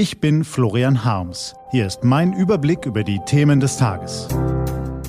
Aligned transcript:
Ich 0.00 0.18
bin 0.18 0.44
Florian 0.44 1.04
Harms. 1.04 1.54
Hier 1.72 1.86
ist 1.86 2.04
mein 2.04 2.32
Überblick 2.32 2.86
über 2.86 3.04
die 3.04 3.20
Themen 3.26 3.60
des 3.60 3.76
Tages. 3.76 4.28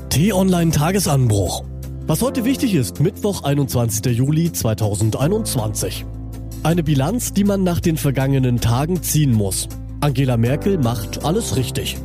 T-Online 0.09 0.71
Tagesanbruch. 0.71 1.63
Was 2.07 2.21
heute 2.21 2.43
wichtig 2.43 2.75
ist, 2.75 2.99
Mittwoch, 2.99 3.45
21. 3.45 4.05
Juli 4.07 4.51
2021. 4.51 6.05
Eine 6.63 6.83
Bilanz, 6.83 7.31
die 7.31 7.45
man 7.45 7.63
nach 7.63 7.79
den 7.79 7.95
vergangenen 7.95 8.59
Tagen 8.59 9.01
ziehen 9.01 9.31
muss. 9.31 9.69
Angela 10.01 10.35
Merkel 10.35 10.77
macht 10.77 11.23
alles 11.23 11.55
richtig. 11.55 11.95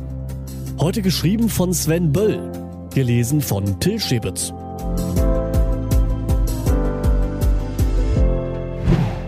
Heute 0.79 1.01
geschrieben 1.01 1.49
von 1.49 1.73
Sven 1.73 2.13
Böll, 2.13 2.39
gelesen 2.95 3.41
von 3.41 3.81
Till 3.81 3.99
Schäbitz. 3.99 4.53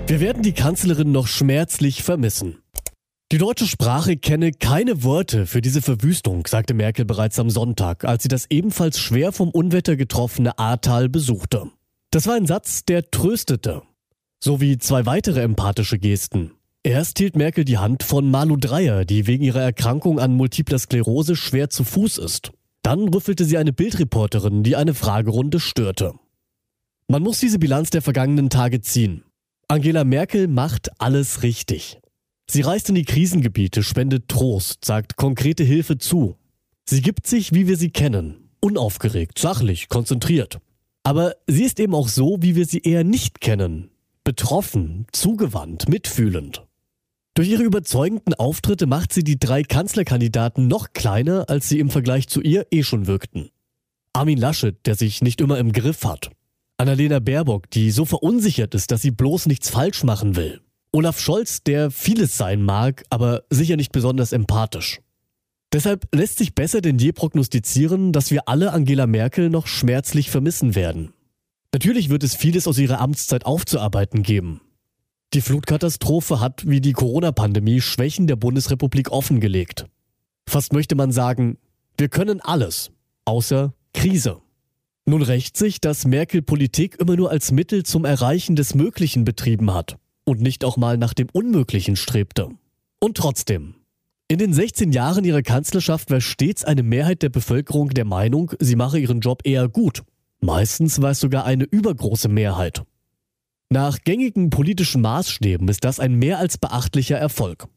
Wir 0.08 0.22
werden 0.22 0.44
die 0.44 0.54
Kanzlerin 0.54 1.12
noch 1.12 1.28
schmerzlich 1.28 2.04
vermissen. 2.04 2.60
Die 3.32 3.38
deutsche 3.38 3.68
Sprache 3.68 4.18
kenne 4.18 4.52
keine 4.52 5.04
Worte 5.04 5.46
für 5.46 5.62
diese 5.62 5.84
Verwüstung, 5.84 6.48
sagte 6.48 6.74
Merkel 6.74 7.06
bereits 7.06 7.38
am 7.38 7.52
Sonntag, 7.52 8.04
als 8.04 8.24
sie 8.24 8.28
das 8.28 8.48
ebenfalls 8.50 9.00
schwer 9.00 9.32
vom 9.32 9.52
Unwetter 9.52 9.96
getroffene 9.96 10.58
Ahrtal 10.58 11.10
besuchte. 11.10 11.70
Das 12.10 12.26
war 12.26 12.34
ein 12.34 12.48
Satz, 12.48 12.86
der 12.86 13.12
tröstete. 13.12 13.84
So 14.44 14.62
wie 14.62 14.80
zwei 14.80 15.06
weitere 15.06 15.42
empathische 15.42 16.00
Gesten. 16.00 16.54
Erst 16.82 17.20
hielt 17.20 17.36
Merkel 17.36 17.66
die 17.66 17.78
Hand 17.78 18.02
von 18.02 18.32
Malu 18.32 18.58
Dreyer, 18.58 19.06
die 19.06 19.28
wegen 19.28 19.44
ihrer 19.44 19.62
Erkrankung 19.62 20.18
an 20.18 20.34
multipler 20.34 20.80
Sklerose 20.80 21.36
schwer 21.36 21.70
zu 21.70 21.84
Fuß 21.84 22.18
ist. 22.18 22.52
Dann 22.82 23.10
rüffelte 23.10 23.46
sie 23.46 23.60
eine 23.60 23.74
Bildreporterin, 23.74 24.64
die 24.64 24.76
eine 24.76 24.96
Fragerunde 24.96 25.60
störte. 25.60 26.16
Man 27.08 27.22
muss 27.22 27.40
diese 27.40 27.60
Bilanz 27.60 27.92
der 27.92 28.02
vergangenen 28.02 28.50
Tage 28.50 28.82
ziehen. 28.82 29.24
Angela 29.68 30.04
Merkel 30.04 30.48
macht 30.48 30.90
alles 31.00 31.44
richtig. 31.44 32.00
Sie 32.52 32.62
reist 32.62 32.90
in 32.90 32.96
die 32.96 33.06
Krisengebiete, 33.06 33.84
spendet 33.84 34.28
Trost, 34.28 34.84
sagt 34.84 35.18
konkrete 35.18 35.64
Hilfe 35.64 36.00
zu. 36.00 36.36
Sie 36.84 37.04
gibt 37.04 37.28
sich, 37.28 37.54
wie 37.54 37.68
wir 37.68 37.78
sie 37.78 37.92
kennen. 37.92 38.50
Unaufgeregt, 38.60 39.38
sachlich, 39.38 39.88
konzentriert. 39.88 40.58
Aber 41.04 41.36
sie 41.46 41.66
ist 41.66 41.80
eben 41.80 41.94
auch 41.94 42.08
so, 42.08 42.38
wie 42.40 42.56
wir 42.56 42.66
sie 42.66 42.80
eher 42.80 43.04
nicht 43.04 43.40
kennen. 43.40 43.92
Betroffen, 44.24 45.06
zugewandt, 45.12 45.90
mitfühlend. 45.90 46.66
Durch 47.36 47.50
ihre 47.50 47.62
überzeugenden 47.62 48.34
Auftritte 48.34 48.88
macht 48.88 49.14
sie 49.14 49.24
die 49.24 49.38
drei 49.38 49.62
Kanzlerkandidaten 49.62 50.68
noch 50.68 50.94
kleiner, 50.94 51.52
als 51.52 51.70
sie 51.70 51.78
im 51.78 51.92
Vergleich 51.92 52.30
zu 52.30 52.42
ihr 52.42 52.66
eh 52.72 52.82
schon 52.82 53.06
wirkten. 53.06 53.52
Armin 54.12 54.40
Laschet, 54.40 54.76
der 54.88 54.96
sich 54.96 55.22
nicht 55.22 55.40
immer 55.40 55.60
im 55.60 55.72
Griff 55.72 56.04
hat. 56.04 56.32
Annalena 56.78 57.20
Baerbock, 57.20 57.70
die 57.70 57.92
so 57.92 58.06
verunsichert 58.06 58.74
ist, 58.74 58.90
dass 58.90 59.04
sie 59.04 59.12
bloß 59.12 59.46
nichts 59.46 59.70
falsch 59.70 60.04
machen 60.04 60.36
will. 60.36 60.62
Olaf 60.92 61.20
Scholz, 61.20 61.62
der 61.64 61.92
vieles 61.92 62.36
sein 62.36 62.64
mag, 62.64 63.04
aber 63.12 63.44
sicher 63.52 63.76
nicht 63.76 63.92
besonders 63.92 64.32
empathisch. 64.32 65.02
Deshalb 65.72 66.08
lässt 66.16 66.40
sich 66.40 66.56
besser 66.56 66.82
denn 66.82 66.98
je 66.98 67.12
prognostizieren, 67.12 68.12
dass 68.12 68.32
wir 68.32 68.48
alle 68.50 68.74
Angela 68.74 69.06
Merkel 69.06 69.52
noch 69.52 69.68
schmerzlich 69.68 70.32
vermissen 70.32 70.74
werden. 70.74 71.14
Natürlich 71.72 72.10
wird 72.10 72.24
es 72.24 72.36
vieles 72.36 72.68
aus 72.68 72.80
ihrer 72.80 73.02
Amtszeit 73.02 73.46
aufzuarbeiten 73.46 74.24
geben. 74.24 74.62
Die 75.36 75.42
Flutkatastrophe 75.42 76.40
hat 76.40 76.68
wie 76.68 76.82
die 76.82 76.94
Corona-Pandemie 76.94 77.82
Schwächen 77.82 78.26
der 78.26 78.36
Bundesrepublik 78.36 79.12
offengelegt. 79.12 79.86
Fast 80.48 80.74
möchte 80.74 80.96
man 80.96 81.12
sagen, 81.12 81.60
wir 82.00 82.10
können 82.10 82.42
alles, 82.42 82.90
außer 83.26 83.76
Krise. 83.94 84.42
Nun 85.06 85.22
rächt 85.22 85.56
sich, 85.56 85.82
dass 85.82 86.08
Merkel 86.08 86.42
Politik 86.42 87.00
immer 87.00 87.16
nur 87.16 87.30
als 87.30 87.52
Mittel 87.52 87.84
zum 87.84 88.06
Erreichen 88.06 88.56
des 88.56 88.74
Möglichen 88.74 89.24
betrieben 89.24 89.72
hat 89.72 90.00
und 90.30 90.42
nicht 90.42 90.64
auch 90.64 90.78
mal 90.78 90.98
nach 90.98 91.14
dem 91.14 91.28
Unmöglichen 91.34 91.96
strebte. 91.96 92.50
Und 93.00 93.18
trotzdem. 93.18 93.76
In 94.28 94.38
den 94.38 94.54
16 94.54 94.92
Jahren 94.92 95.26
ihrer 95.26 95.42
Kanzlerschaft 95.42 96.12
war 96.12 96.22
stets 96.22 96.64
eine 96.64 96.84
Mehrheit 96.84 97.24
der 97.24 97.30
Bevölkerung 97.30 97.90
der 97.90 98.06
Meinung, 98.06 98.52
sie 98.60 98.76
mache 98.76 99.00
ihren 99.00 99.22
Job 99.22 99.42
eher 99.44 99.68
gut. 99.68 100.04
Meistens 100.40 101.02
war 101.02 101.12
es 101.12 101.20
sogar 101.20 101.46
eine 101.46 101.66
übergroße 101.66 102.30
Mehrheit. 102.30 102.84
Nach 103.70 104.00
gängigen 104.04 104.50
politischen 104.50 105.02
Maßstäben 105.02 105.68
ist 105.68 105.84
das 105.84 106.00
ein 106.00 106.16
mehr 106.16 106.40
als 106.40 106.58
beachtlicher 106.58 107.18
Erfolg. 107.18 107.68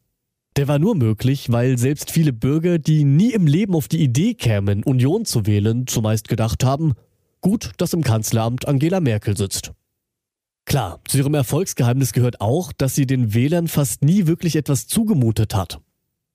Der 0.56 0.68
war 0.68 0.78
nur 0.78 0.94
möglich, 0.94 1.50
weil 1.50 1.78
selbst 1.78 2.10
viele 2.10 2.32
Bürger, 2.32 2.78
die 2.78 3.04
nie 3.04 3.32
im 3.32 3.46
Leben 3.46 3.74
auf 3.74 3.88
die 3.88 4.02
Idee 4.02 4.34
kämen, 4.34 4.84
Union 4.84 5.24
zu 5.24 5.46
wählen, 5.46 5.86
zumeist 5.86 6.28
gedacht 6.28 6.62
haben, 6.62 6.94
Gut, 7.42 7.72
dass 7.76 7.92
im 7.92 8.04
Kanzleramt 8.04 8.68
Angela 8.68 9.00
Merkel 9.00 9.36
sitzt. 9.36 9.72
Klar, 10.64 11.00
zu 11.06 11.18
ihrem 11.18 11.34
Erfolgsgeheimnis 11.34 12.12
gehört 12.12 12.40
auch, 12.40 12.72
dass 12.72 12.94
sie 12.94 13.06
den 13.06 13.34
Wählern 13.34 13.68
fast 13.68 14.02
nie 14.02 14.26
wirklich 14.26 14.56
etwas 14.56 14.86
zugemutet 14.86 15.54
hat. 15.54 15.80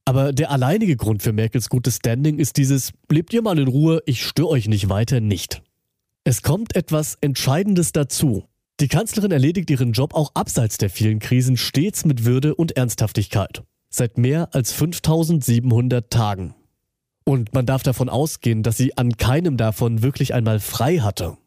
Aber 0.05 0.31
der 0.31 0.51
alleinige 0.51 0.95
Grund 0.95 1.21
für 1.21 1.33
Merkels 1.33 1.69
gutes 1.69 1.97
Standing 1.97 2.39
ist 2.39 2.57
dieses 2.57 2.93
Lebt 3.11 3.33
ihr 3.33 3.41
mal 3.41 3.59
in 3.59 3.67
Ruhe, 3.67 4.01
ich 4.05 4.23
störe 4.23 4.49
euch 4.49 4.67
nicht 4.67 4.89
weiter 4.89 5.19
nicht. 5.19 5.61
Es 6.23 6.41
kommt 6.41 6.75
etwas 6.75 7.17
Entscheidendes 7.21 7.91
dazu. 7.91 8.45
Die 8.79 8.87
Kanzlerin 8.87 9.31
erledigt 9.31 9.69
ihren 9.69 9.91
Job 9.93 10.13
auch 10.13 10.31
abseits 10.35 10.77
der 10.77 10.89
vielen 10.89 11.19
Krisen 11.19 11.57
stets 11.57 12.05
mit 12.05 12.25
Würde 12.25 12.53
und 12.53 12.77
Ernsthaftigkeit. 12.77 13.63
Seit 13.89 14.17
mehr 14.17 14.53
als 14.53 14.71
5700 14.73 16.09
Tagen. 16.11 16.53
Und 17.23 17.53
man 17.53 17.65
darf 17.65 17.83
davon 17.83 18.07
ausgehen, 18.07 18.63
dass 18.63 18.77
sie 18.77 18.97
an 18.97 19.17
keinem 19.17 19.57
davon 19.57 20.03
wirklich 20.03 20.33
einmal 20.33 20.59
frei 20.59 20.99
hatte. 20.99 21.37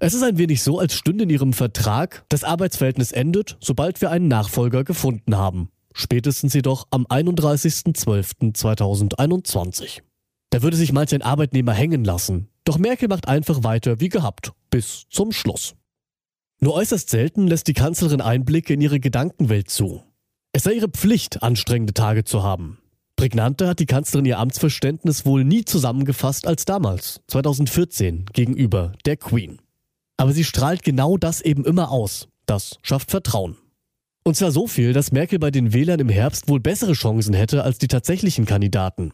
Es 0.00 0.14
ist 0.14 0.22
ein 0.22 0.38
wenig 0.38 0.62
so, 0.62 0.78
als 0.78 0.94
stünde 0.94 1.24
in 1.24 1.30
ihrem 1.30 1.52
Vertrag, 1.52 2.24
das 2.28 2.44
Arbeitsverhältnis 2.44 3.10
endet, 3.10 3.56
sobald 3.60 4.00
wir 4.00 4.12
einen 4.12 4.28
Nachfolger 4.28 4.84
gefunden 4.84 5.36
haben. 5.36 5.70
Spätestens 5.92 6.54
jedoch 6.54 6.86
am 6.90 7.04
31.12.2021. 7.06 10.02
Da 10.50 10.62
würde 10.62 10.76
sich 10.76 10.92
manch 10.92 11.12
ein 11.12 11.22
Arbeitnehmer 11.22 11.72
hängen 11.72 12.04
lassen. 12.04 12.46
Doch 12.64 12.78
Merkel 12.78 13.08
macht 13.08 13.26
einfach 13.26 13.64
weiter 13.64 13.98
wie 13.98 14.08
gehabt. 14.08 14.52
Bis 14.70 15.06
zum 15.10 15.32
Schluss. 15.32 15.74
Nur 16.60 16.74
äußerst 16.74 17.10
selten 17.10 17.48
lässt 17.48 17.66
die 17.66 17.74
Kanzlerin 17.74 18.20
Einblicke 18.20 18.74
in 18.74 18.80
ihre 18.80 19.00
Gedankenwelt 19.00 19.68
zu. 19.68 20.04
Es 20.52 20.62
sei 20.62 20.74
ihre 20.74 20.88
Pflicht, 20.88 21.42
anstrengende 21.42 21.94
Tage 21.94 22.22
zu 22.22 22.44
haben. 22.44 22.78
Prägnanter 23.16 23.66
hat 23.66 23.80
die 23.80 23.86
Kanzlerin 23.86 24.26
ihr 24.26 24.38
Amtsverständnis 24.38 25.26
wohl 25.26 25.42
nie 25.42 25.64
zusammengefasst 25.64 26.46
als 26.46 26.64
damals, 26.64 27.20
2014, 27.26 28.26
gegenüber 28.32 28.92
der 29.04 29.16
Queen. 29.16 29.58
Aber 30.18 30.32
sie 30.32 30.44
strahlt 30.44 30.82
genau 30.82 31.16
das 31.16 31.40
eben 31.40 31.64
immer 31.64 31.90
aus. 31.90 32.28
Das 32.44 32.76
schafft 32.82 33.10
Vertrauen. 33.10 33.56
Und 34.24 34.34
zwar 34.34 34.50
so 34.50 34.66
viel, 34.66 34.92
dass 34.92 35.12
Merkel 35.12 35.38
bei 35.38 35.50
den 35.50 35.72
Wählern 35.72 36.00
im 36.00 36.10
Herbst 36.10 36.50
wohl 36.50 36.60
bessere 36.60 36.92
Chancen 36.92 37.32
hätte 37.32 37.64
als 37.64 37.78
die 37.78 37.88
tatsächlichen 37.88 38.44
Kandidaten. 38.44 39.12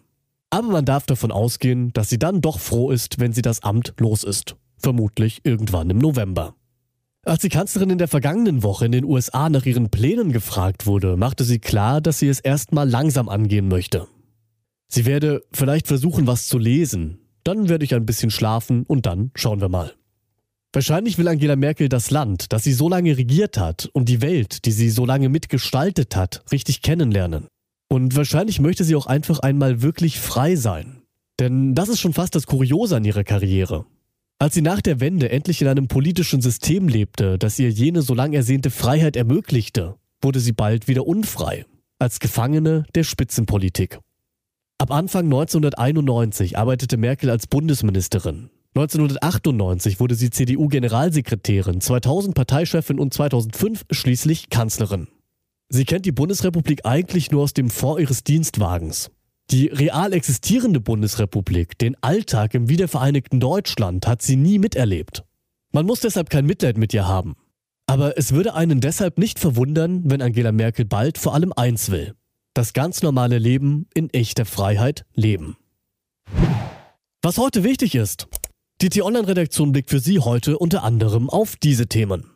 Aber 0.50 0.69
man 0.69 0.84
darf 0.84 1.06
davon 1.06 1.31
ausgehen, 1.31 1.93
dass 1.93 2.09
sie 2.09 2.19
dann 2.19 2.41
doch 2.41 2.59
froh 2.59 2.91
ist, 2.91 3.20
wenn 3.20 3.32
sie 3.32 3.43
das 3.43 3.62
Amt 3.62 3.94
los 4.00 4.25
ist. 4.25 4.56
Vermutlich 4.78 5.43
irgendwann 5.44 5.91
im 5.91 5.98
November. 5.98 6.56
Als 7.25 7.43
die 7.43 7.48
Kanzlerin 7.48 7.91
in 7.91 7.98
der 7.98 8.09
vergangenen 8.09 8.62
Woche 8.62 8.87
in 8.87 8.93
den 8.93 9.04
USA 9.04 9.48
nach 9.48 9.64
ihren 9.66 9.91
Plänen 9.91 10.32
gefragt 10.32 10.87
wurde, 10.87 11.16
machte 11.16 11.44
sie 11.44 11.59
klar, 11.59 12.00
dass 12.00 12.19
sie 12.19 12.28
es 12.28 12.41
erstmal 12.41 12.88
langsam 12.88 13.28
angehen 13.28 13.69
möchte. 13.69 14.09
Sie 14.88 15.06
werde 15.06 15.43
vielleicht 15.53 15.87
versuchen, 15.87 16.26
was 16.26 16.48
zu 16.48 16.59
lesen, 16.59 17.19
dann 17.43 17.69
werde 17.69 17.84
ich 17.84 17.94
ein 17.94 18.06
bisschen 18.06 18.31
schlafen 18.31 18.84
und 18.84 19.06
dann 19.06 19.31
schauen 19.34 19.60
wir 19.60 19.69
mal. 19.69 19.94
Wahrscheinlich 20.75 21.19
will 21.19 21.29
Angela 21.29 21.55
Merkel 21.55 21.89
das 21.89 22.11
Land, 22.11 22.53
das 22.53 22.65
sie 22.65 22.73
so 22.73 22.89
lange 22.89 23.17
regiert 23.17 23.59
hat 23.59 23.89
und 23.93 24.09
die 24.09 24.21
Welt, 24.21 24.65
die 24.65 24.73
sie 24.73 24.91
so 24.91 25.07
lange 25.07 25.29
mitgestaltet 25.29 26.17
hat, 26.17 26.43
richtig 26.51 26.83
kennenlernen. 26.83 27.47
Und 27.89 28.17
wahrscheinlich 28.17 28.59
möchte 28.59 28.83
sie 28.83 28.97
auch 28.97 29.07
einfach 29.07 29.39
einmal 29.39 29.83
wirklich 29.83 30.19
frei 30.19 30.57
sein. 30.57 31.03
Denn 31.39 31.77
das 31.77 31.89
ist 31.89 32.01
schon 32.01 32.12
fast 32.12 32.35
das 32.35 32.49
Kuriose 32.49 32.97
an 32.97 33.05
ihrer 33.05 33.23
Karriere. 33.23 33.87
Als 34.41 34.55
sie 34.55 34.62
nach 34.62 34.81
der 34.81 34.99
Wende 34.99 35.31
endlich 35.31 35.62
in 35.62 35.69
einem 35.69 35.87
politischen 35.87 36.43
System 36.43 36.89
lebte, 36.89 37.39
das 37.39 37.56
ihr 37.61 37.71
jene 37.71 38.03
so 38.03 38.12
lang 38.12 38.33
ersehnte 38.33 38.71
Freiheit 38.71 39.15
ermöglichte, 39.15 39.95
wurde 40.21 40.41
sie 40.41 40.53
bald 40.53 40.89
wieder 40.89 41.06
unfrei, 41.06 41.67
als 42.01 42.19
Gefangene 42.19 42.85
der 42.97 43.05
Spitzenpolitik. 43.05 44.00
Ab 44.79 44.91
Anfang 44.91 45.27
1991 45.27 46.59
arbeitete 46.59 46.97
Merkel 46.97 47.31
als 47.31 47.47
Bundesministerin. 47.47 48.50
1998 48.76 50.00
wurde 50.00 50.17
sie 50.17 50.31
CDU-Generalsekretärin, 50.31 51.81
2000 51.81 52.35
Parteichefin 52.35 52.99
und 52.99 53.15
2005 53.15 53.85
schließlich 53.93 54.50
Kanzlerin. 54.50 55.06
Sie 55.69 55.85
kennt 55.85 56.06
die 56.06 56.12
Bundesrepublik 56.12 56.85
eigentlich 56.85 57.31
nur 57.31 57.43
aus 57.43 57.53
dem 57.53 57.71
Fond 57.71 58.00
ihres 58.00 58.25
Dienstwagens. 58.25 59.12
Die 59.50 59.69
real 59.69 60.12
existierende 60.12 60.81
Bundesrepublik, 60.81 61.79
den 61.79 61.97
Alltag 62.03 62.55
im 62.55 62.69
wiedervereinigten 62.69 63.38
Deutschland, 63.38 64.09
hat 64.09 64.23
sie 64.23 64.35
nie 64.35 64.59
miterlebt. 64.59 65.23
Man 65.70 65.87
muss 65.87 66.00
deshalb 66.00 66.29
kein 66.29 66.47
Mitleid 66.47 66.77
mit 66.77 66.93
ihr 66.94 67.06
haben. 67.06 67.37
Aber 67.87 68.19
es 68.19 68.32
würde 68.32 68.55
einen 68.55 68.81
deshalb 68.81 69.19
nicht 69.19 69.38
verwundern, 69.38 70.03
wenn 70.05 70.23
Angela 70.23 70.50
Merkel 70.50 70.85
bald 70.85 71.19
vor 71.19 71.35
allem 71.35 71.53
eins 71.53 71.91
will. 71.91 72.15
Das 72.55 72.73
ganz 72.73 73.03
normale 73.03 73.38
Leben 73.38 73.87
in 73.94 74.11
echter 74.11 74.47
Freiheit 74.47 75.05
leben. 75.15 75.56
Was 77.23 77.38
heute 77.38 77.62
wichtig 77.62 77.94
ist. 77.94 78.27
Die 78.84 78.90
T-Online-Redaktion 78.90 79.72
blickt 79.72 79.88
für 79.88 79.98
Sie 79.98 80.19
heute 80.19 80.58
unter 80.58 80.82
anderem 80.82 81.31
auf 81.31 81.56
diese 81.56 81.86
Themen. 81.86 82.32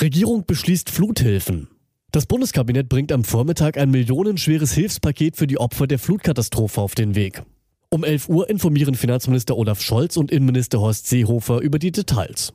Regierung 0.00 0.46
beschließt 0.46 0.88
Fluthilfen. 0.88 1.68
Das 2.12 2.24
Bundeskabinett 2.24 2.88
bringt 2.88 3.12
am 3.12 3.24
Vormittag 3.24 3.76
ein 3.76 3.90
millionenschweres 3.90 4.72
Hilfspaket 4.72 5.36
für 5.36 5.46
die 5.46 5.58
Opfer 5.58 5.86
der 5.86 5.98
Flutkatastrophe 5.98 6.80
auf 6.80 6.94
den 6.94 7.14
Weg. 7.14 7.42
Um 7.90 8.04
11 8.04 8.30
Uhr 8.30 8.48
informieren 8.48 8.94
Finanzminister 8.94 9.54
Olaf 9.54 9.82
Scholz 9.82 10.16
und 10.16 10.30
Innenminister 10.30 10.80
Horst 10.80 11.08
Seehofer 11.08 11.60
über 11.60 11.78
die 11.78 11.92
Details. 11.92 12.54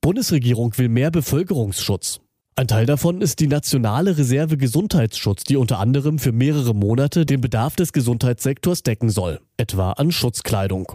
Bundesregierung 0.00 0.76
will 0.76 0.88
mehr 0.88 1.12
Bevölkerungsschutz. 1.12 2.22
Ein 2.56 2.66
Teil 2.66 2.86
davon 2.86 3.20
ist 3.20 3.38
die 3.38 3.46
nationale 3.46 4.18
Reserve 4.18 4.56
Gesundheitsschutz, 4.56 5.44
die 5.44 5.56
unter 5.56 5.78
anderem 5.78 6.18
für 6.18 6.32
mehrere 6.32 6.74
Monate 6.74 7.24
den 7.24 7.40
Bedarf 7.40 7.76
des 7.76 7.92
Gesundheitssektors 7.92 8.82
decken 8.82 9.10
soll, 9.10 9.38
etwa 9.58 9.92
an 9.92 10.10
Schutzkleidung. 10.10 10.94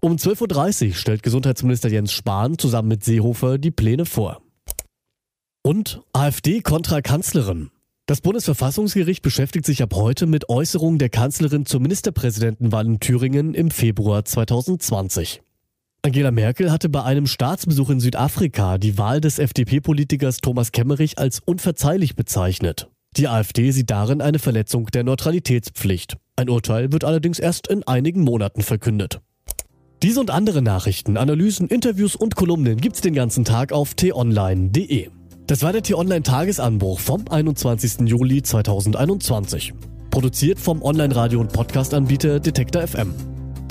Um 0.00 0.14
12.30 0.14 0.88
Uhr 0.88 0.94
stellt 0.94 1.22
Gesundheitsminister 1.24 1.88
Jens 1.88 2.12
Spahn 2.12 2.56
zusammen 2.56 2.88
mit 2.88 3.02
Seehofer 3.02 3.58
die 3.58 3.72
Pläne 3.72 4.06
vor. 4.06 4.40
Und 5.62 6.02
AfD 6.12 6.60
kontra 6.60 7.00
Kanzlerin. 7.00 7.70
Das 8.06 8.20
Bundesverfassungsgericht 8.20 9.22
beschäftigt 9.22 9.66
sich 9.66 9.82
ab 9.82 9.94
heute 9.94 10.26
mit 10.26 10.48
Äußerungen 10.48 11.00
der 11.00 11.08
Kanzlerin 11.08 11.66
zur 11.66 11.80
Ministerpräsidentenwahl 11.80 12.86
in 12.86 13.00
Thüringen 13.00 13.54
im 13.54 13.72
Februar 13.72 14.24
2020. 14.24 15.42
Angela 16.02 16.30
Merkel 16.30 16.70
hatte 16.70 16.88
bei 16.88 17.02
einem 17.02 17.26
Staatsbesuch 17.26 17.90
in 17.90 17.98
Südafrika 17.98 18.78
die 18.78 18.98
Wahl 18.98 19.20
des 19.20 19.40
FDP-Politikers 19.40 20.38
Thomas 20.38 20.70
Kemmerich 20.70 21.18
als 21.18 21.40
unverzeihlich 21.40 22.14
bezeichnet. 22.14 22.88
Die 23.16 23.26
AfD 23.26 23.72
sieht 23.72 23.90
darin 23.90 24.20
eine 24.20 24.38
Verletzung 24.38 24.86
der 24.86 25.02
Neutralitätspflicht. 25.02 26.16
Ein 26.36 26.50
Urteil 26.50 26.92
wird 26.92 27.02
allerdings 27.02 27.40
erst 27.40 27.66
in 27.66 27.82
einigen 27.82 28.22
Monaten 28.22 28.62
verkündet. 28.62 29.20
Diese 30.02 30.20
und 30.20 30.30
andere 30.30 30.62
Nachrichten, 30.62 31.16
Analysen, 31.16 31.66
Interviews 31.66 32.14
und 32.14 32.36
Kolumnen 32.36 32.76
gibt's 32.76 33.00
den 33.00 33.14
ganzen 33.14 33.44
Tag 33.44 33.72
auf 33.72 33.94
t-online.de. 33.94 35.08
Das 35.48 35.64
war 35.64 35.72
der 35.72 35.82
T-Online-Tagesanbruch 35.82 37.00
vom 37.00 37.24
21. 37.28 38.08
Juli 38.08 38.42
2021. 38.42 39.74
Produziert 40.10 40.60
vom 40.60 40.82
Online-Radio- 40.82 41.40
und 41.40 41.52
Podcast-Anbieter 41.52 42.38
Detektor 42.38 42.86
FM. 42.86 43.12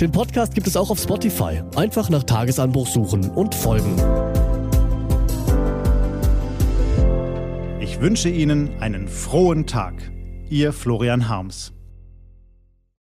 Den 0.01 0.12
Podcast 0.12 0.53
gibt 0.53 0.68
es 0.68 0.75
auch 0.75 0.89
auf 0.89 1.00
Spotify. 1.00 1.62
Einfach 1.77 2.09
nach 2.09 2.24
Tagesanbruch 2.24 2.88
suchen 2.88 3.30
und 3.30 3.56
folgen. 3.56 3.95
Ich 7.80 8.01
wünsche 8.01 8.27
Ihnen 8.27 8.81
einen 8.81 9.07
frohen 9.07 9.65
Tag. 9.65 9.94
Ihr 10.50 10.73
Florian 10.73 11.30
Harms. 11.30 11.76